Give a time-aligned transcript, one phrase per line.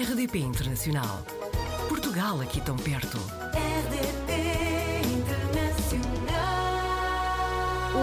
[0.00, 1.24] RDP Internacional.
[1.88, 3.18] Portugal aqui tão perto.
[3.18, 4.30] RDP
[5.12, 6.14] Internacional.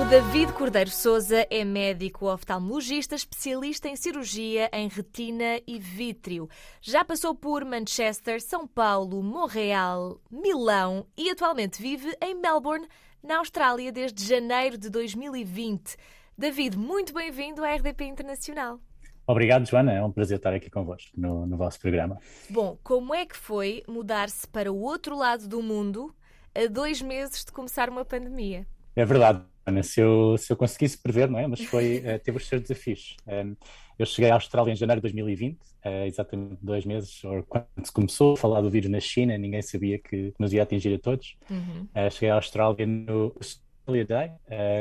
[0.01, 6.49] O David Cordeiro Souza é médico oftalmologista especialista em cirurgia em retina e vítreo.
[6.81, 12.89] Já passou por Manchester, São Paulo, Montreal, Milão e atualmente vive em Melbourne,
[13.23, 15.95] na Austrália, desde janeiro de 2020.
[16.37, 18.81] David, muito bem-vindo à RDP Internacional.
[19.27, 19.93] Obrigado, Joana.
[19.93, 22.19] É um prazer estar aqui convosco no, no vosso programa.
[22.49, 26.13] Bom, como é que foi mudar-se para o outro lado do mundo
[26.53, 28.67] a dois meses de começar uma pandemia?
[28.95, 29.83] É verdade, Joana.
[29.83, 31.47] Se eu, se eu conseguisse prever, não é?
[31.47, 33.17] Mas foi, uh, teve os seus desafios.
[33.27, 33.55] Um,
[33.97, 37.91] eu cheguei à Austrália em janeiro de 2020, uh, exatamente dois meses, ou quando se
[37.91, 41.35] começou a falar do vírus na China, ninguém sabia que nos ia atingir a todos.
[41.49, 41.87] Uhum.
[41.95, 44.31] Uh, cheguei à Austrália no Australia Day,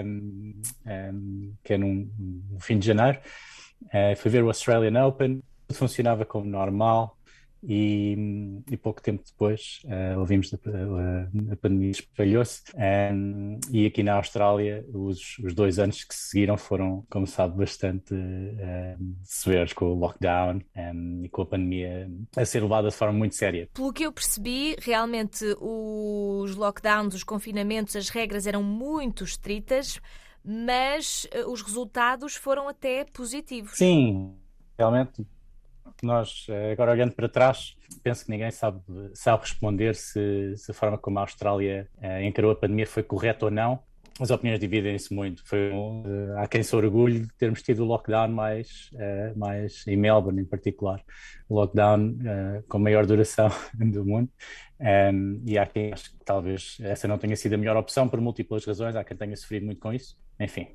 [0.04, 2.08] um, um, que é no
[2.60, 3.18] fim de janeiro.
[3.86, 7.16] Uh, fui ver o Australian Open, tudo funcionava como normal
[7.66, 14.02] e, e pouco tempo depois uh, ouvimos a, a, a pandemia espalhou-se um, e aqui
[14.02, 19.72] na Austrália os, os, dois anos que se seguiram foram, como sabe, bastante um, severos
[19.72, 23.68] com o lockdown um, e com a pandemia a ser levada de forma muito séria.
[23.72, 30.00] Pelo que eu percebi, realmente os lockdowns, os confinamentos, as regras eram muito estritas
[30.44, 33.76] mas uh, os resultados foram até positivos.
[33.76, 34.36] Sim,
[34.78, 35.26] realmente.
[36.02, 38.80] Nós, agora olhando para trás, penso que ninguém sabe,
[39.14, 43.46] sabe responder se, se a forma como a Austrália uh, encarou a pandemia foi correta
[43.46, 43.78] ou não.
[44.20, 45.44] As opiniões dividem-se muito.
[45.44, 49.96] Foi, uh, há quem se orgulhe de termos tido o lockdown mais, uh, mais em
[49.96, 51.02] Melbourne, em particular,
[51.48, 52.16] o lockdown
[52.68, 54.30] com maior duração do mundo.
[54.80, 58.20] Um, e há quem acho que talvez essa não tenha sido a melhor opção por
[58.20, 58.94] múltiplas razões.
[58.94, 60.16] Há quem tenha sofrido muito com isso.
[60.38, 60.68] Enfim.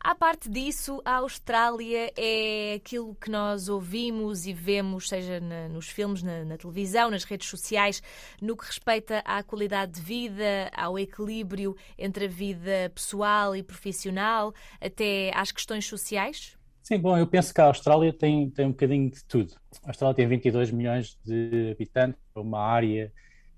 [0.00, 5.88] À parte disso, a Austrália é aquilo que nós ouvimos e vemos, seja na, nos
[5.88, 8.02] filmes, na, na, televisão, nas redes sociais,
[8.42, 14.52] no que respeita à qualidade de vida, ao equilíbrio entre a vida pessoal e profissional,
[14.80, 16.56] até às questões sociais?
[16.82, 19.54] Sim, bom, eu penso que a Austrália tem, tem um bocadinho de tudo.
[19.82, 23.12] A Austrália tem 22 milhões de habitantes, uma área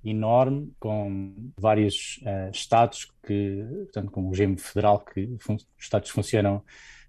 [0.04, 6.62] enorme, com vários uh, estados que, portanto, com um regime federal que os estados funcionam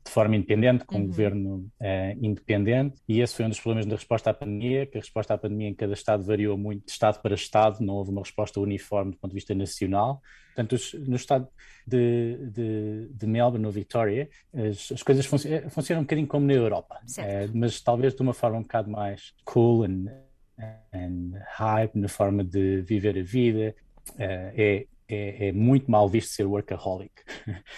[0.03, 1.03] de forma independente, com uhum.
[1.03, 4.97] um governo uh, independente, e esse foi um dos problemas da resposta à pandemia, que
[4.97, 8.09] a resposta à pandemia em cada estado variou muito de estado para estado, não houve
[8.09, 10.19] uma resposta uniforme do ponto de vista nacional.
[10.47, 11.47] Portanto, os, no estado
[11.85, 16.53] de, de, de, Melbourne, no Victoria, as, as coisas func funcionam um bocadinho como na
[16.53, 20.07] Europa, uh, mas talvez de uma forma um bocado mais cool and
[20.93, 23.75] and hype na forma de viver a vida.
[24.15, 27.11] Uh, é, é, é, muito mal visto ser workaholic.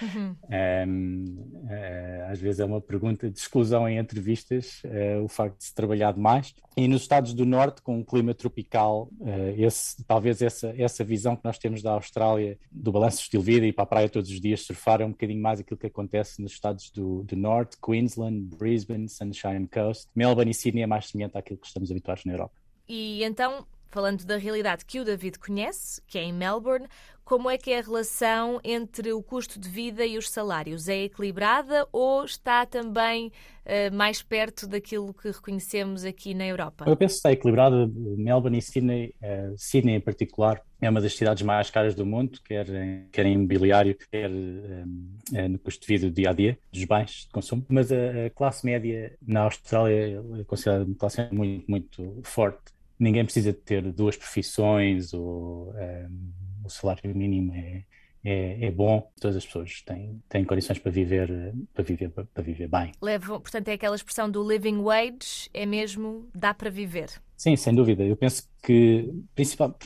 [0.02, 0.36] Uhum.
[0.88, 1.26] um,
[1.64, 5.74] uh, às vezes é uma pergunta de exclusão em entrevistas, uh, o facto de se
[5.74, 6.54] trabalhar demais.
[6.78, 9.10] E nos Estados do Norte, com um clima tropical,
[9.58, 13.52] esse, talvez essa, essa visão que nós temos da Austrália, do balanço de estilo de
[13.52, 15.88] vida e para a praia todos os dias surfar, é um bocadinho mais aquilo que
[15.88, 20.08] acontece nos Estados do, do Norte, Queensland, Brisbane, Sunshine Coast.
[20.16, 22.63] Melbourne e Sydney é mais semelhante àquilo que estamos habituados na Europa.
[22.88, 26.88] E então, falando da realidade que o David conhece, que é em Melbourne,
[27.24, 30.90] como é que é a relação entre o custo de vida e os salários?
[30.90, 36.84] É equilibrada ou está também uh, mais perto daquilo que reconhecemos aqui na Europa?
[36.86, 37.90] Eu penso que está equilibrada.
[37.96, 42.40] Melbourne e Sydney, uh, Sydney em particular, é uma das cidades mais caras do mundo,
[42.44, 46.34] quer em, quer em imobiliário, quer um, eh, no custo de vida do dia a
[46.34, 47.66] dia, dos bens de consumo.
[47.70, 52.73] Mas a, a classe média na Austrália é considerada uma classe muito, muito forte.
[53.04, 56.32] Ninguém precisa ter duas profissões ou um,
[56.64, 57.84] o salário mínimo é,
[58.24, 62.70] é, é, bom, todas as pessoas têm, têm condições para viver, para viver, para viver
[62.70, 62.94] bem.
[63.02, 67.10] Levam, portanto, é aquela expressão do living wage, é mesmo dá para viver.
[67.36, 68.04] Sim, sem dúvida.
[68.04, 69.78] Eu penso que, principal,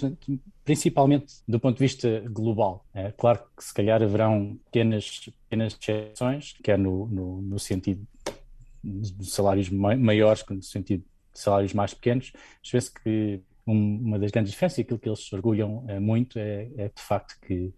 [0.63, 6.53] principalmente do ponto de vista global, é claro que se calhar haverão pequenas, pequenas exceções,
[6.63, 8.05] quer no, no, no sentido
[8.83, 11.03] de salários maiores, no sentido
[11.39, 15.85] salários mais pequenos, mas penso que uma das grandes diferenças, aquilo que eles se orgulham
[15.85, 17.73] uh, muito é, é, de facto que,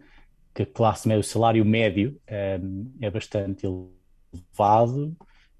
[0.54, 2.20] que a classe média, o salário médio
[2.62, 5.16] um, é bastante elevado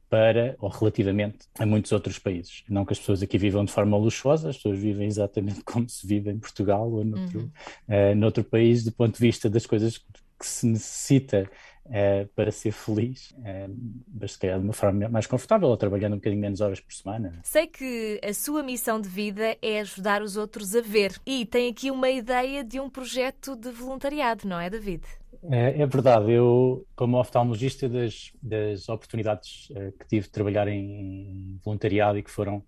[0.08, 2.64] para, ou relativamente, a muitos outros países.
[2.69, 6.06] Não que as pessoas aqui vivam de forma luxuosa, as pessoas vivem exatamente como se
[6.06, 8.12] vive em Portugal ou noutro, uhum.
[8.12, 11.49] uh, noutro país, do ponto de vista das coisas que se necessita
[11.87, 16.15] uh, para ser feliz, uh, mas se calhar de uma forma mais confortável ou trabalhando
[16.15, 17.41] um bocadinho menos horas por semana.
[17.43, 21.71] Sei que a sua missão de vida é ajudar os outros a ver e tem
[21.71, 25.03] aqui uma ideia de um projeto de voluntariado, não é, David?
[25.50, 29.69] É, é verdade, eu, como oftalmologista, das, das oportunidades
[29.99, 32.62] que tive de trabalhar em, em voluntariado e que foram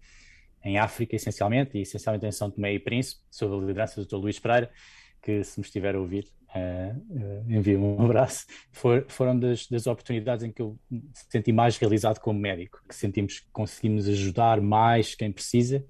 [0.65, 4.17] em África, essencialmente, e essencialmente em São Tomé e Príncipe, sob a liderança do Dr.
[4.17, 4.71] Luís Pereira,
[5.21, 8.47] que se me estiver a ouvir, uh, uh, envio um abraço.
[8.71, 12.95] For, foram das, das, oportunidades em que eu me senti mais realizado como médico, que
[12.95, 15.85] sentimos que conseguimos ajudar mais quem precisa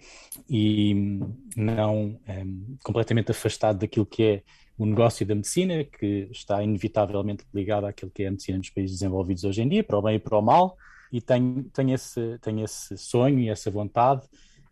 [0.49, 1.20] e
[1.56, 4.43] não um, completamente afastado daquilo que é
[4.79, 8.99] o negócio da medicina, que está inevitavelmente ligado àquilo que é a medicina nos países
[8.99, 10.76] desenvolvidos hoje em dia, para o bem e para o mal,
[11.12, 14.23] e tenho, tenho, esse, tenho esse sonho e essa vontade,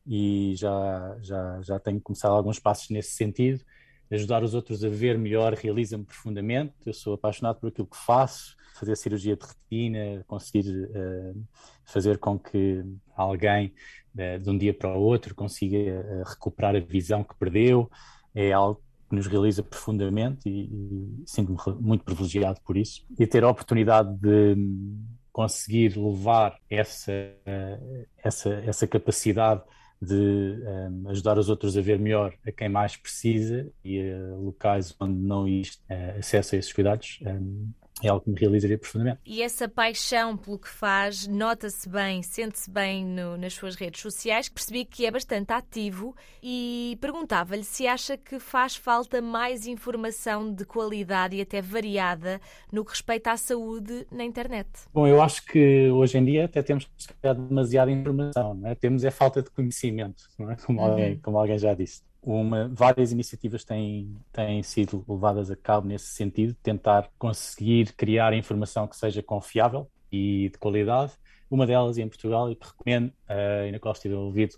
[0.06, 3.62] e já, já, já tenho começado alguns passos nesse sentido.
[4.10, 6.74] Ajudar os outros a ver melhor realiza-me profundamente.
[6.84, 11.44] Eu sou apaixonado por aquilo que faço, fazer cirurgia de retina, conseguir uh,
[11.84, 12.84] fazer com que
[13.14, 13.72] alguém,
[14.14, 17.88] uh, de um dia para o outro, consiga uh, recuperar a visão que perdeu,
[18.34, 23.04] é algo que nos realiza profundamente e, e sinto-me muito privilegiado por isso.
[23.16, 24.56] E ter a oportunidade de
[25.32, 27.12] conseguir levar essa,
[28.24, 29.62] essa, essa capacidade
[30.00, 34.94] de um, ajudar os outros a ver melhor a quem mais precisa e a locais
[34.99, 37.69] onde não existe uh, acesso a esses cuidados, um,
[38.02, 39.20] é algo que me realizaria profundamente.
[39.25, 44.49] E essa paixão pelo que faz, nota-se bem, sente-se bem no, nas suas redes sociais.
[44.49, 50.64] Percebi que é bastante ativo e perguntava-lhe se acha que faz falta mais informação de
[50.64, 52.41] qualidade e até variada
[52.73, 54.69] no que respeita à saúde na internet.
[54.93, 56.88] Bom, eu acho que hoje em dia até temos
[57.23, 58.75] demasiada informação, não é?
[58.75, 60.56] temos é falta de conhecimento, é?
[60.64, 60.87] como, uhum.
[60.87, 66.06] alguém, como alguém já disse uma, várias iniciativas têm, têm sido levadas a cabo nesse
[66.06, 71.12] sentido, tentar conseguir criar informação que seja confiável e de qualidade.
[71.50, 74.52] Uma delas em Portugal, e que recomendo, uh, e na qual estive ouvido,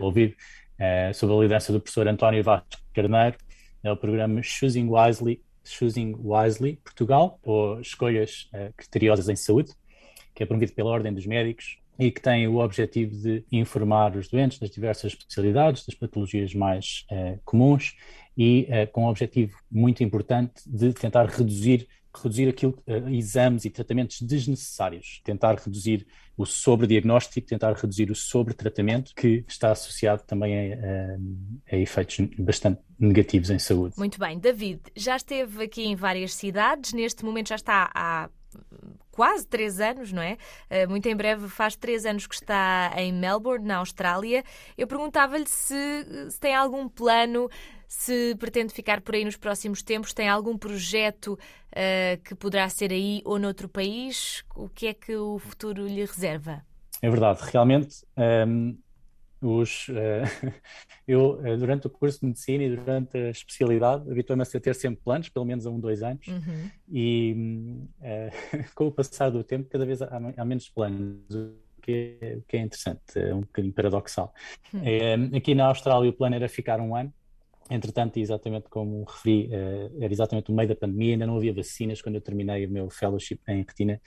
[0.00, 3.36] ouvido uh, sob a liderança do professor António Vasco Carneiro,
[3.84, 9.72] é o programa Choosing Wisely, Choosing Wisely Portugal, ou Escolhas uh, Criteriosas em Saúde,
[10.34, 14.28] que é promovido pela Ordem dos Médicos e que tem o objetivo de informar os
[14.28, 17.96] doentes das diversas especialidades, das patologias mais uh, comuns
[18.36, 21.88] e uh, com o objetivo muito importante de tentar reduzir
[22.22, 26.06] reduzir aquilo, uh, exames e tratamentos desnecessários, tentar reduzir
[26.36, 32.80] o sobrediagnóstico, tentar reduzir o sobretratamento, que está associado também a, a, a, efeitos bastante
[32.98, 33.94] negativos em saúde.
[33.98, 34.38] Muito bem.
[34.38, 38.30] David, já esteve aqui em várias cidades, neste momento já está há
[39.18, 40.36] quase três anos, não é?
[40.70, 44.44] Eh, muito em breve faz três anos que está em Melbourne, na Austrália.
[44.76, 45.74] Eu perguntava-lhe se,
[46.30, 47.50] se tem algum plano,
[47.88, 52.92] se pretende ficar por aí nos próximos tempos, tem algum projeto uh, que poderá ser
[52.92, 54.44] aí ou noutro país?
[54.54, 56.62] O que é que o futuro lhe reserva?
[57.02, 58.04] É verdade, realmente.
[58.16, 58.78] Um ehm,
[59.40, 59.92] os, uh,
[61.06, 65.00] eu, uh, durante o curso de medicina e durante a especialidade, habituei-me a ter sempre
[65.02, 66.70] planos, pelo menos a um, dois anos, uhum.
[66.90, 72.18] e uh, com o passar do tempo, cada vez há, há menos planos, o que,
[72.20, 74.32] é, o que, é, interessante, é um bocadinho paradoxal.
[74.74, 75.36] Uhum.
[75.36, 77.12] aqui na Austrália, o plano era ficar um ano.
[77.70, 79.50] Entretanto, exatamente como referi,
[80.00, 82.88] era exatamente no meio da pandemia, ainda não havia vacinas quando eu terminei o meu
[82.88, 84.00] fellowship em retina,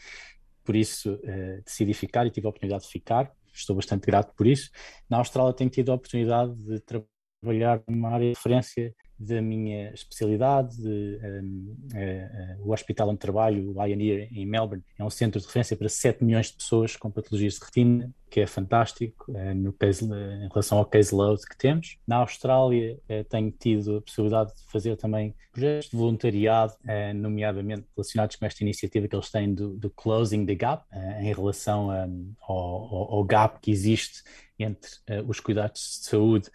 [0.63, 1.19] por isso
[1.63, 4.69] decidi ficar e tive a oportunidade de ficar estou bastante grato por isso.
[5.09, 10.77] Na Austrália tenho tido a oportunidade de trabalhar numa área de referência da minha especialidade,
[10.77, 15.39] de, um, uh, uh, o hospital onde trabalho, o Pioneer, em Melbourne, é um centro
[15.39, 19.53] de referência para 7 milhões de pessoas com patologias de retina, que é fantástico uh,
[19.53, 21.97] no case, em relação ao caseload que temos.
[22.07, 22.97] Na Austrália
[23.29, 26.73] tenho tido a possibilidade de fazer também projetos de voluntariado,
[27.15, 30.83] nomeadamente relacionados com esta iniciativa que eles têm do, do Closing the Gap,
[31.19, 34.23] em relação um, ao, ao, gap que existe
[34.57, 34.89] entre
[35.27, 36.49] os cuidados de saúde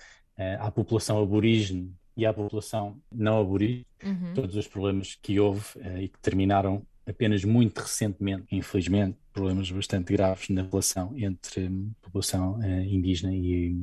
[0.59, 4.35] à população aborígene e à população não aborígene, uhum.
[4.35, 10.13] todos os problemas que houve uh, e que terminaram apenas muito recentemente, infelizmente, problemas bastante
[10.13, 13.77] graves na relação entre um, população uh, indígena e,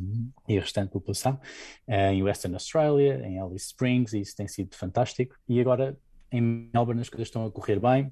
[0.48, 1.40] e, a restante população,
[1.88, 5.36] uh, em Western Australia, em Alice Springs, e isso tem sido fantástico.
[5.48, 5.98] E agora
[6.32, 8.12] em Melbourne as coisas estão a correr bem.